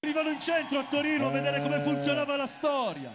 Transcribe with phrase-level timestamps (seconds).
[0.00, 1.82] Arrivano in centro a Torino a vedere come Eh.
[1.82, 3.12] funzionava la storia.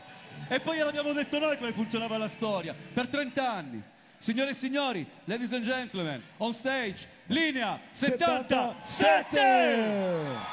[0.49, 3.81] E poi gliel'abbiamo detto noi come funzionava la storia per 30 anni.
[4.17, 10.51] Signore e signori, ladies and gentlemen, on stage, linea 77!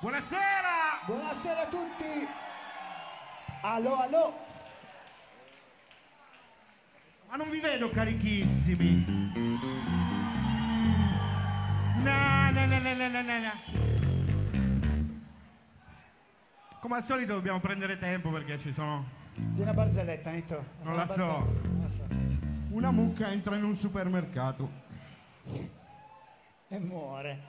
[0.00, 1.00] Buonasera!
[1.06, 2.28] Buonasera a tutti.
[3.68, 4.32] Allo, allo.
[7.28, 9.04] Ma non vi vedo carichissimi.
[11.96, 13.50] No, no, no, no, no, no, no.
[16.78, 19.04] Come al solito dobbiamo prendere tempo perché ci sono...
[19.34, 20.64] Di una barzelletta, Nito.
[20.82, 21.16] Non la so.
[21.16, 22.06] non la so.
[22.70, 24.70] Una mucca entra in un supermercato.
[26.68, 27.42] E muore.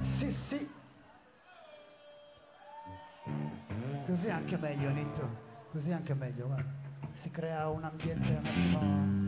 [0.00, 0.75] Sì, sì.
[4.16, 5.28] Così è anche meglio, Nito.
[5.70, 6.72] Così è anche meglio, guarda.
[7.12, 9.25] Si crea un ambiente un attimo...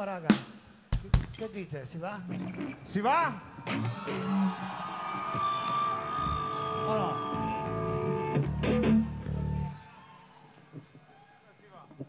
[0.00, 0.28] Andiamo, raga.
[1.30, 1.84] Che, dite?
[1.84, 2.20] Si va?
[2.82, 3.38] Si va?
[6.86, 7.14] O no?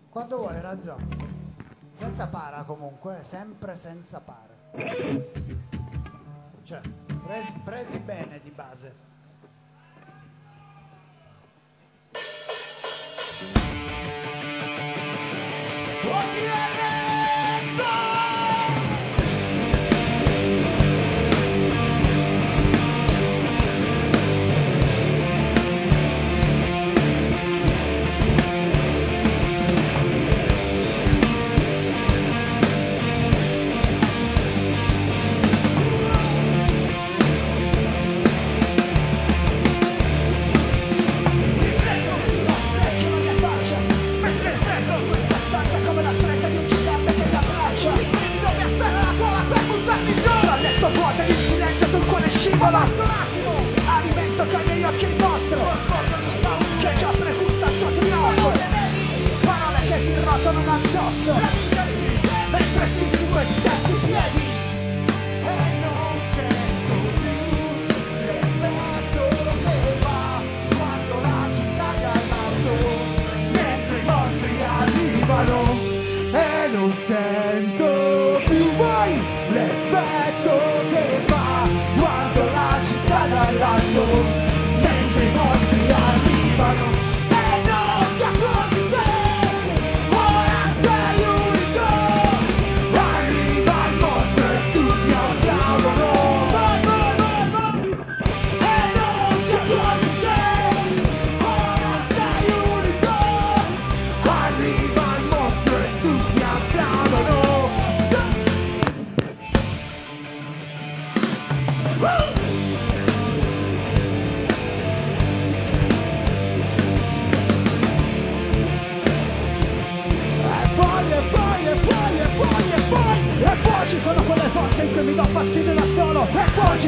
[0.10, 0.98] Quando vuoi, Razzo.
[1.92, 4.56] Senza para comunque, eh, sempre senza para.
[6.64, 6.82] Cioè,
[7.26, 9.11] presi, presi bene di base.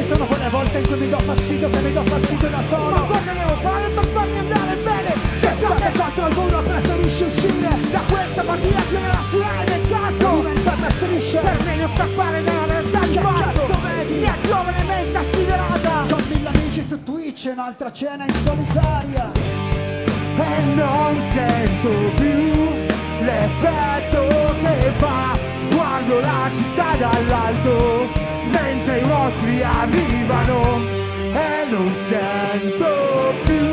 [0.04, 2.90] Ci sono quelle volte in cui mi do fastidio che mi do fastidio da solo
[2.90, 5.14] Ma cosa devo fare per farmi andare bene?
[5.40, 11.64] Pensate contro il muro preferisci uscire Da questa partita generazionale del cazzo Diventate strisce Per
[11.64, 14.14] meglio scappare dalla realtà di fatto Che cazzo vedi?
[14.18, 19.32] Mia giovane mente sfiderata Con mille amici su Twitch e un'altra cena in solitaria.
[20.36, 22.68] e non sento più
[23.24, 25.38] l'effetto che fa
[25.74, 28.23] quando la città dall'alto
[28.64, 30.80] mentre i mostri arrivano
[31.32, 33.68] e non sento più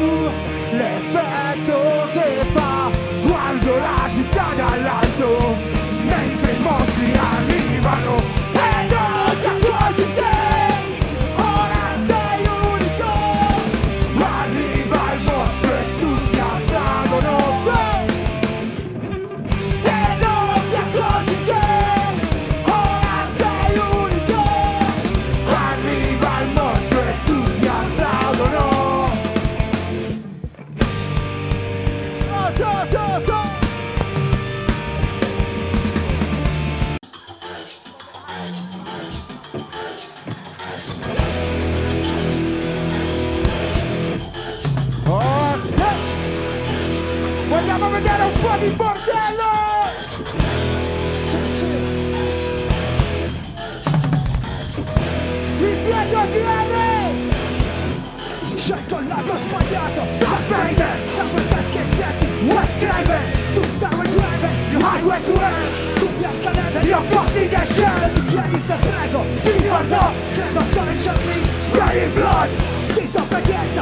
[0.77, 2.89] l'effetto che fa
[3.25, 5.55] quando la città dall'alto
[6.03, 8.30] mentre i mostri arrivano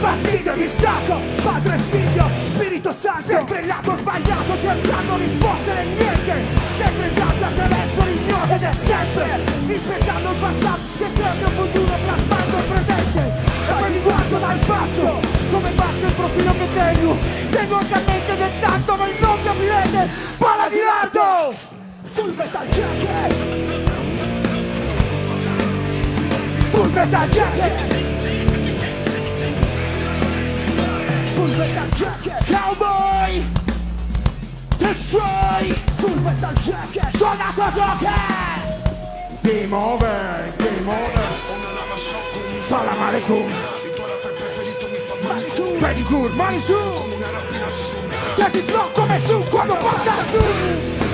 [0.09, 1.19] Fastidio Distacco.
[1.43, 3.27] Padre e figlio Spirito Santo.
[3.27, 6.33] Sempre lato sbagliato cercando di rispondere niente
[6.79, 11.51] Sempre il lato a telefono ignoti Ed è sempre Rispettando il passato che crea il
[11.53, 13.21] futuro plasmando il presente.
[13.69, 15.19] E poi mi guardo dal basso
[15.51, 17.17] Come basso il profilo che tengo.
[17.51, 21.55] Tengo anche a mente del tanto voi non capirete Palla di lato!
[22.01, 23.67] Full Metal Jacket.
[26.71, 28.28] Full metal jacket
[31.59, 33.43] Metal Jacket Cowboy!
[34.77, 35.73] Destroy!
[35.99, 37.17] Full Metal Jacket!
[37.17, 38.15] Suona tua gioca!
[39.43, 41.27] Game over, game over.
[42.63, 43.51] Salam alaikum
[45.81, 46.79] Pedicure, mani su.
[48.37, 51.08] Senti flow come su quando porta su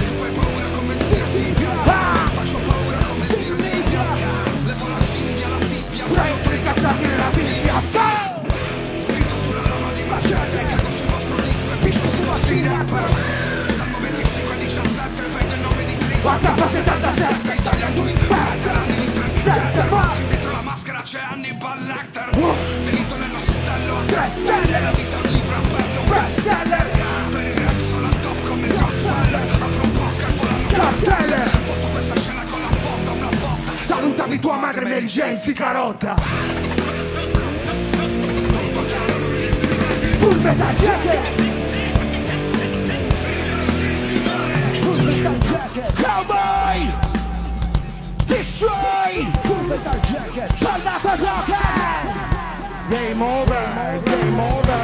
[52.89, 54.83] Game over, game over.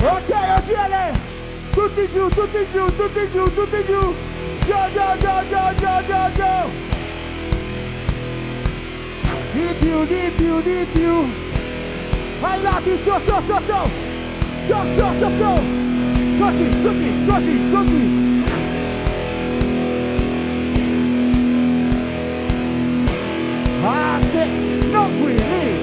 [0.00, 0.94] Ok OGL
[1.72, 4.14] Tutti giù, tutti giù, tutti giù, tutti giù.
[4.64, 6.70] Go, go, go, go, go, go, go.
[9.52, 11.26] Di più, di più, di più.
[12.40, 13.90] Ai lati, su, su, su, su.
[14.66, 15.52] Su, su, su, su.
[16.38, 18.17] Così, così, così, così
[23.80, 24.44] Ah, se
[24.90, 25.78] non qui, lì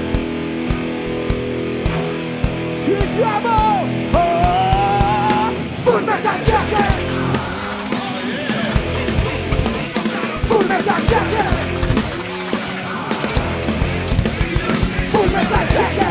[2.84, 3.88] Ci siamo!
[4.12, 5.54] Oh!
[5.84, 6.94] Full metal jacket!
[10.42, 11.52] Full metal jacket!
[15.12, 16.05] Full metal jacket!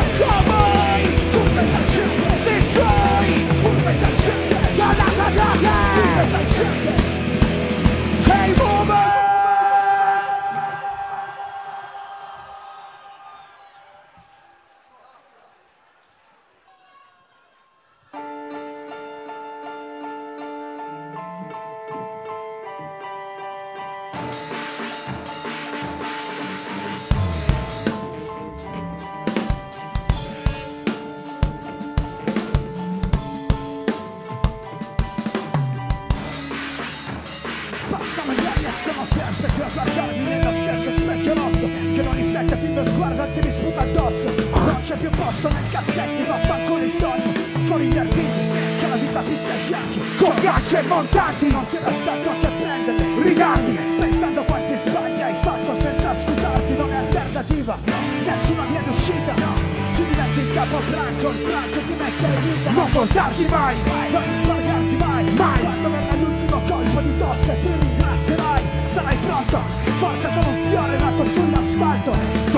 [60.78, 63.76] Il branco ti mette in vita Non voltarti mai!
[64.10, 65.60] non risparmiarti mai, Mai.
[65.60, 69.58] Quando verrà l'ultimo colpo di tosse ti ringrazierai Sarai pronto,
[69.98, 72.12] forte come un fiore nato sull'asfalto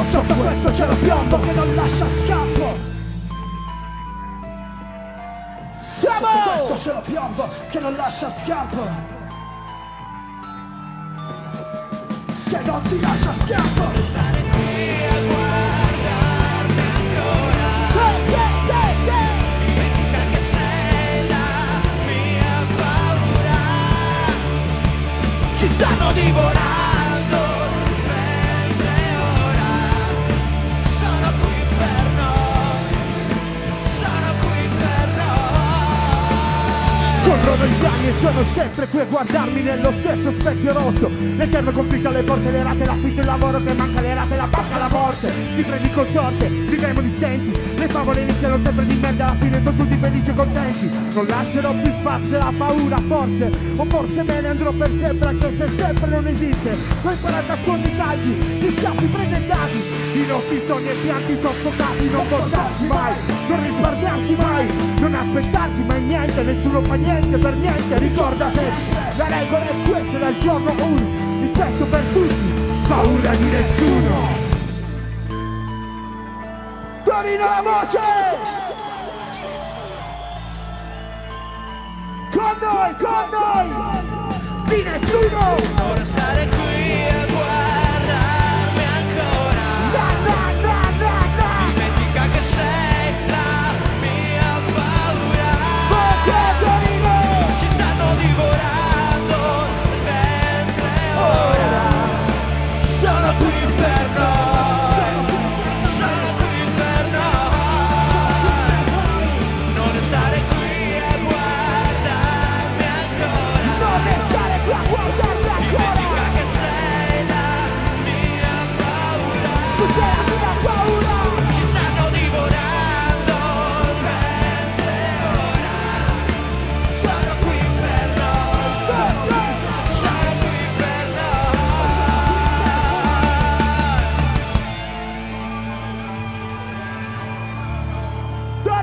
[0.04, 2.76] Sotto questo cielo piombo che non lascia scampo
[5.99, 6.78] Sotto questo Siamo!
[6.78, 8.87] cielo piombo che non lascia scampo
[12.49, 14.25] Che non ti lascia scampo
[37.56, 41.10] sono gli anni e sono sempre qui a guardarmi nello stesso specchio rotto.
[41.36, 44.78] L'eterno conflitto alle porte, le rate, l'affitto, il lavoro che manca, le rate, la banca,
[44.78, 45.32] la morte.
[45.56, 49.76] Ti prendi consorte, vivremo di stenti Le favole iniziano sempre di merda, alla fine sono
[49.76, 50.90] tutti felici e contenti.
[51.14, 55.52] Non lascerò più spazio alla paura, forse O forse me ne andrò per sempre anche
[55.56, 56.76] se sempre non esiste.
[57.02, 60.06] Ho imparato a suoni calci, gli scappi presentati.
[60.16, 63.12] I nostri sogni e pianti soffocati, non voltarti mai
[63.48, 64.66] Non risparmiarti mai,
[64.98, 70.19] non aspettarti mai niente Nessuno fa niente per niente, ricorda sempre La regola è questa
[70.19, 72.53] dal giorno 1 Rispetto per tutti,
[72.88, 74.45] paura di nessuno
[77.05, 77.99] Torino la voce!
[82.33, 84.67] Con noi, con noi!
[84.67, 85.76] Di nessuno!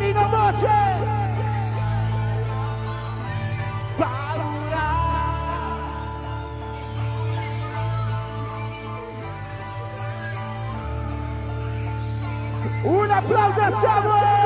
[0.04, 0.68] Torino voce!
[3.96, 4.90] Paura!
[12.84, 14.43] Un applauso a Samuel!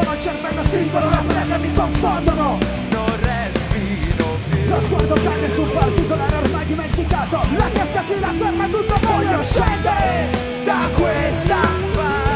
[0.00, 2.58] Comprimono il cervello, stringono la presa e mi confondono.
[2.90, 4.68] Non respiro più.
[4.68, 7.40] Lo sguardo cade su un particolare ormai dimenticato.
[7.56, 10.28] La testa chi la ferma tutto Voglio scendere
[10.64, 11.58] da questa
[11.94, 12.29] paranoia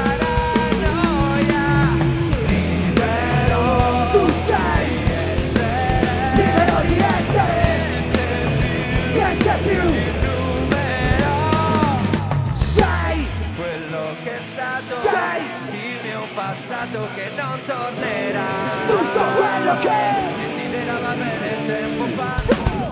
[16.84, 18.46] passato che non tornerà.
[18.86, 22.42] Tutto quello che Desiderava bene tempo fa.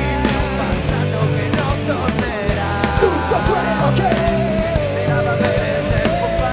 [0.00, 2.72] il mio passato che non tornerà.
[3.00, 4.14] Tutto quello che
[4.64, 6.52] Desiderava bene tempo fa.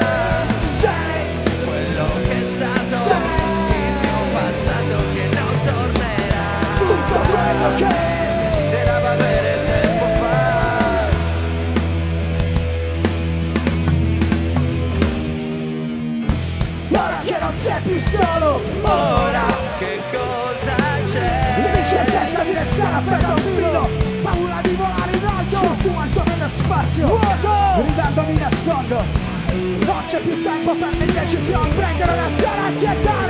[0.57, 6.47] Sei Quello che è stato Sei il mio passato che non tornerà.
[6.77, 7.98] Tutto quello che
[18.89, 19.45] Ora
[19.77, 21.71] che cosa c'è?
[21.73, 23.89] L'incertezza di restare appeso a un filo.
[24.23, 25.57] Paura di volare in alto.
[25.57, 27.05] Fluttuando nello spazio.
[27.05, 27.83] Vuoto!
[27.85, 29.27] Ridando mi nascondo.
[29.51, 33.28] Non c'è più tempo per l'indecisione Prendere l'azione, accettare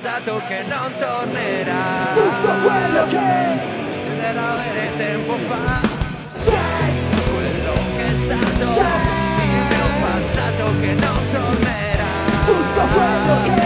[0.00, 2.14] passato che non tornerà.
[2.14, 3.18] Tutto quello che
[3.84, 5.80] Desiderava bene tempo fa.
[6.32, 6.92] Sei.
[7.30, 8.86] Quello che è stato Sei.
[9.44, 12.04] il mio passato che non tornerà.
[12.46, 13.59] Tutto quello che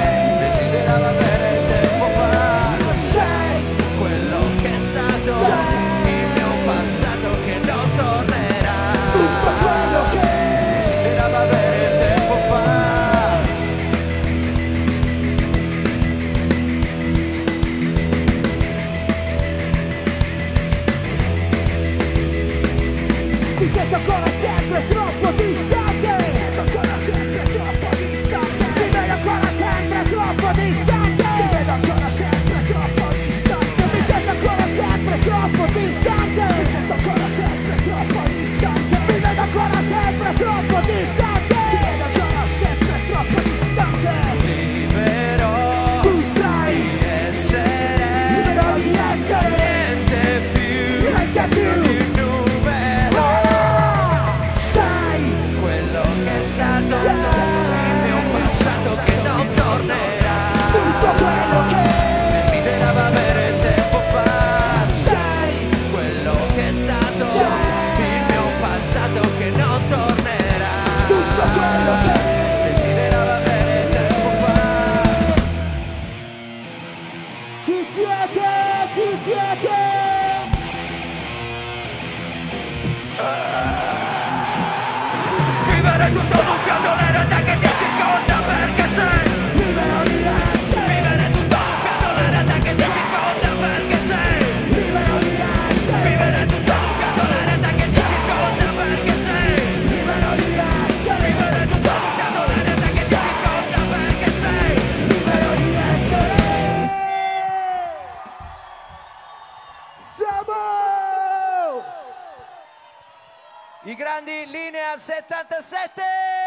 [113.87, 116.43] I grandi linea 77!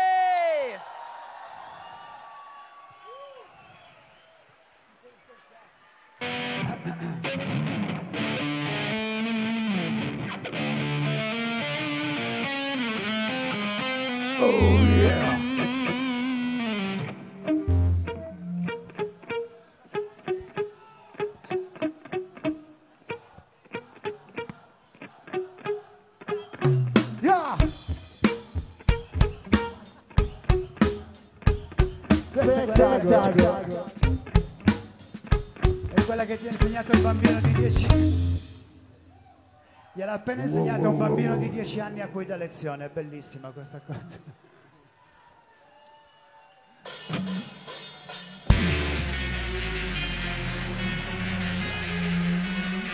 [40.28, 43.80] Appena insegnato a un bambino di 10 anni a cui dà lezione, è bellissima questa
[43.80, 44.20] cosa.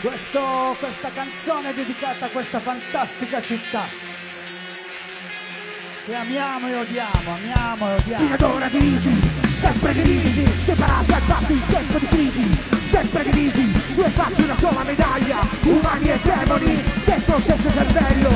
[0.02, 3.84] Questo- questa canzone è dedicata a questa fantastica città.
[6.06, 8.24] Che amiamo e odiamo, amiamo e odiamo.
[8.24, 9.12] Fino ad ora divisi,
[9.60, 14.84] sempre divisi, separati al fatto in tempo di crisi, sempre divisi, due facce una sola
[14.84, 18.30] medaglia, umani e demoni, dentro lo stesso cervello,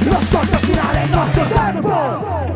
[0.00, 2.50] lo scontro finale è il nostro tempo!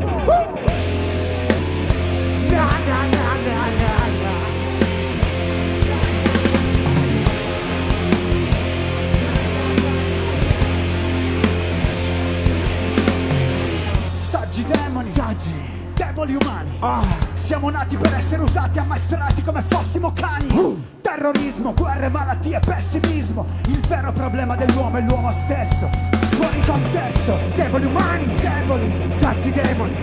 [14.28, 15.75] Saggi demoni, Saggi,
[16.16, 16.70] devoli umani.
[16.80, 20.46] ah, Siamo nati per essere usati, ammaestrati come fossimo cani.
[20.56, 20.80] Uh.
[21.02, 23.44] Terrorismo, guerre, malattie, pessimismo.
[23.66, 25.88] Il vero problema dell'uomo è l'uomo stesso.
[26.30, 28.92] Fuori contesto, devoli umani, devoli.
[29.20, 29.94] saggi demoni,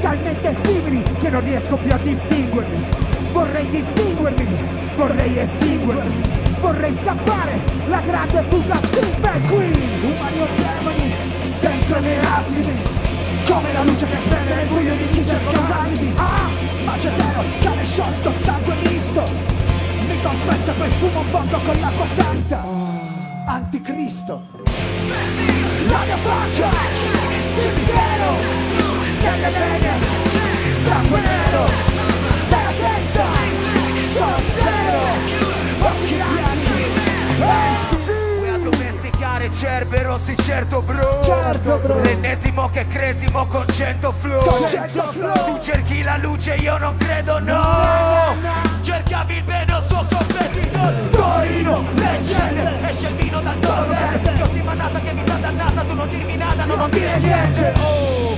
[0.00, 2.84] talmente simili che non riesco più a distinguermi.
[3.32, 4.46] Vorrei distinguermi,
[4.96, 6.22] vorrei estinguermi,
[6.60, 9.74] vorrei scappare, la grande fuga Super Queen.
[10.02, 11.14] Umani o demoni,
[11.60, 13.01] dentro i miei attimi
[13.46, 16.12] come la luce che spende nel buio di chi cerca un alibi.
[16.16, 16.48] Ah,
[16.84, 19.22] macetero, cane sciolto, sangue misto.
[20.06, 22.64] mi confessa poi fumo un botto con l'acqua santa.
[23.46, 24.42] Anticristo.
[25.88, 26.70] la mia faccia.
[27.58, 28.60] Cimitero.
[29.20, 30.22] Nelle vene
[30.78, 32.11] sangue nero
[39.42, 41.20] addomesticare Cerbero, sì certo bro.
[41.22, 42.00] Certo, bro.
[42.00, 44.44] L'ennesimo che cresimo con cento flow.
[44.44, 45.44] Con cento flow.
[45.46, 48.34] Tu cerchi la luce, io non credo no,
[48.82, 51.10] Cercavi il bene al suo competitore.
[51.10, 52.88] Torino leggende.
[52.88, 56.36] Esce il vino dal toro verde Che ottima nata, che vita dannata Tu non dirmi
[56.36, 57.72] nada, no, non dire niente.
[57.78, 58.36] Oh,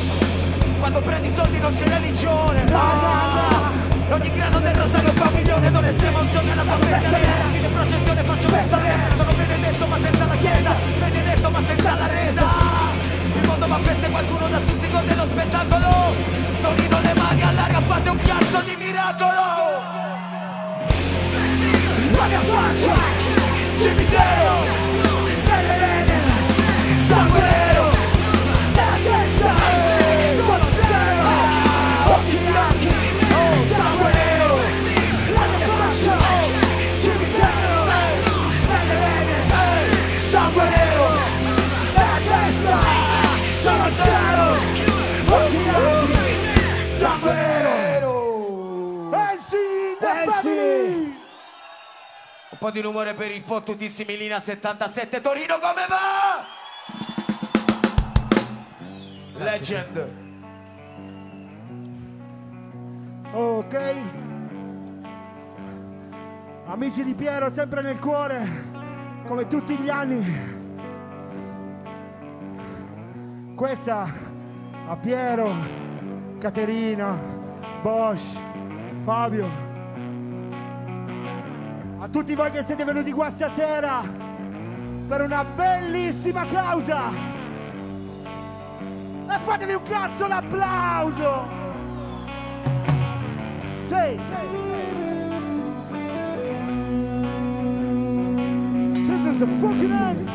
[0.79, 2.64] quando prendi soldi non c'è religione.
[2.73, 3.73] Ah,
[4.11, 8.23] Ogni grano del rosario fa un milione Non estrema unzione alla tua A fine processione
[8.23, 8.79] faccio messa
[9.17, 12.47] Sono benedetto ma senza chiesa Benedetto ma senza la resa.
[13.41, 15.89] Il mondo va a qualcuno da stuzzico dello spettacolo.
[16.61, 19.43] Torino le mani all'aria fate un piazzo di miracolo.
[22.17, 22.95] La mia faccia
[23.81, 25.13] cimitero
[52.64, 56.46] po' di rumore per i fottutissimi Lina 77 Torino come va?
[59.35, 60.09] Legend
[63.33, 63.94] Ok.
[66.64, 68.48] Amici di Piero, sempre nel cuore,
[69.27, 70.53] come tutti gli anni.
[73.55, 74.11] Questa
[74.88, 75.55] a Piero,
[76.38, 77.12] Caterina,
[77.83, 78.38] Bosch,
[79.05, 79.63] Fabio.
[82.05, 84.03] A tutti voi che siete venuti qua stasera
[85.09, 87.11] per una bellissima causa.
[89.31, 91.49] E fatevi un cazzo l'applauso!
[93.87, 94.21] Sì!
[98.93, 100.34] This is the fucking end!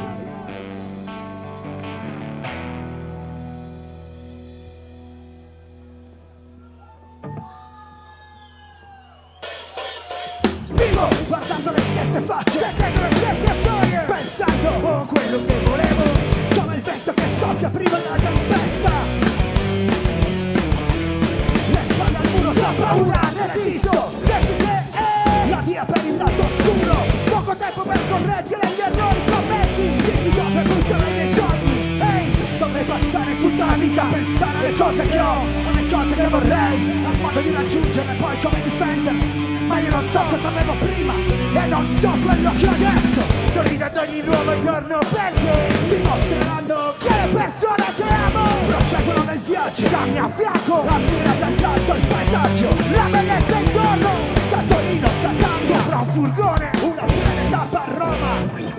[45.19, 49.87] Perché dimostreranno che le persone che amo proseguono nel viaggio.
[49.87, 54.09] Dammi a fianco, ammira dall'alto il paesaggio La bellezza intorno,
[54.49, 58.77] da Torino, da Candia Sopra un furgone, una breve tappa a Roma.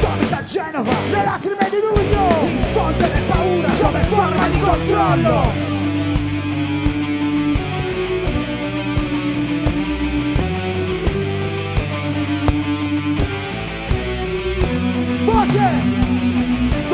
[0.00, 5.83] Tomi da Genova, le lacrime di luglio Infondere paura come forma di controllo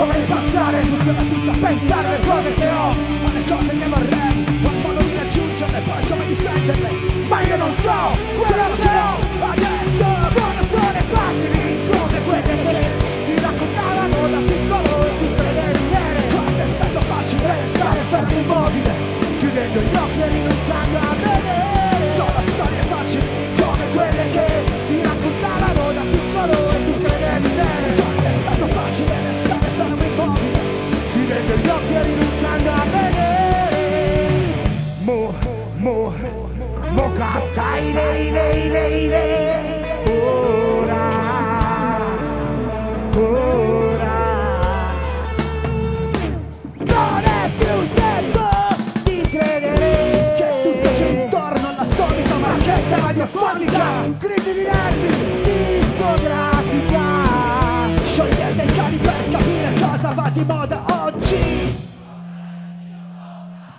[0.00, 4.44] Dovrei passare tutta la vita a pensare alle cose che ho Alle cose che vorrei
[4.64, 6.90] Al modo di raggiungerle poi come difenderle
[7.28, 10.04] Ma io non so quello che ho adesso.
[10.32, 12.88] Sono storie facili come quelle che
[13.26, 18.92] mi raccontavano da piccolo e tutte le vere Quanto è stato facile restare fermo immobile
[19.38, 20.59] Chiudendo gli occhi e rinunciando
[54.42, 57.04] Nervi, discografica.
[58.04, 61.76] Sciogliete i cani per capire cosa va di moda oggi.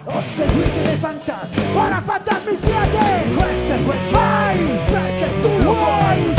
[0.04, 1.64] Ho seguito dei fantasmi.
[1.74, 3.34] Ora fantasmi siete.
[3.36, 6.36] Questo è quel che hai Perché tu lo vuoi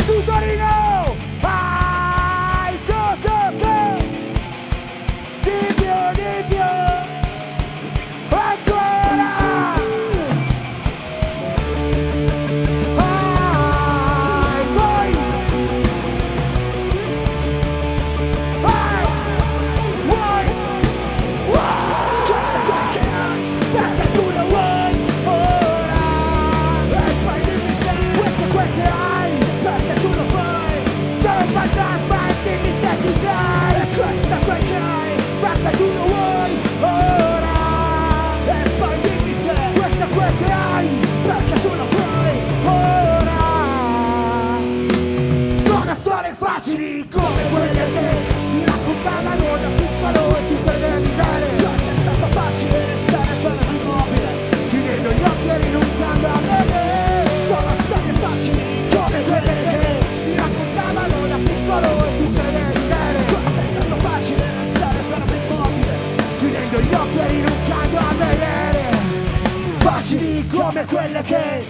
[70.85, 71.65] quelle che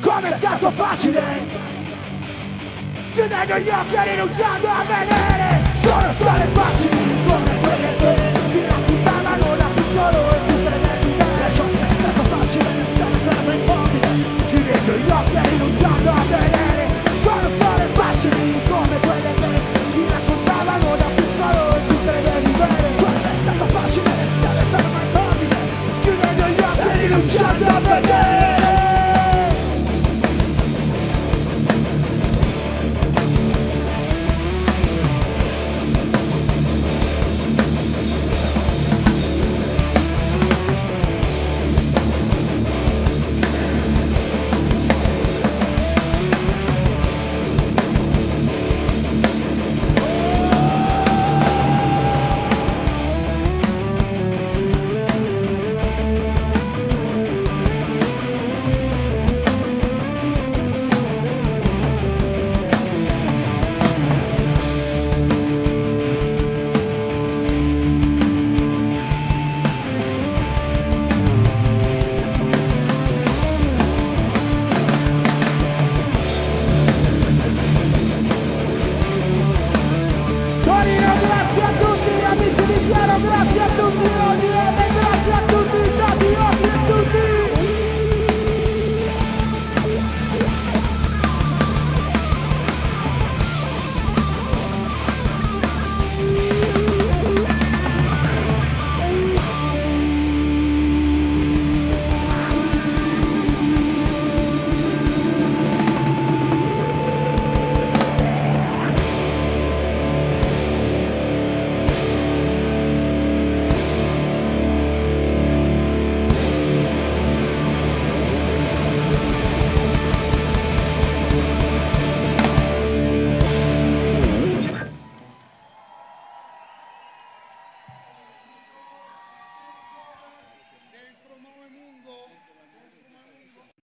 [0.00, 1.62] Come è stato facile
[3.12, 5.72] Chiudendo gli occhi e rinunciando a vedere.
[5.72, 8.14] Sono storie facili come quelle che
[8.50, 14.08] Ti raccontavano la più dolore più tremenda E come è stato facile restare fermo immobile
[14.48, 16.63] Chiudendo gli occhi e rinunciando a vedere.